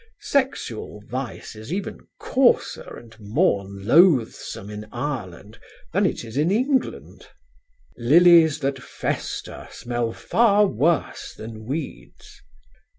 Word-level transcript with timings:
Sexual 0.21 1.03
vice 1.05 1.55
is 1.55 1.71
even 1.71 1.99
coarser 2.19 2.95
and 2.97 3.15
more 3.19 3.63
loathsome 3.69 4.71
in 4.71 4.87
Ireland 4.91 5.59
than 5.93 6.07
it 6.07 6.23
is 6.23 6.37
in 6.37 6.49
England: 6.49 7.27
"'Lilies 7.97 8.61
that 8.61 8.81
fester 8.81 9.67
smell 9.69 10.11
far 10.11 10.65
worse 10.65 11.35
than 11.35 11.65
weeds.' 11.65 12.41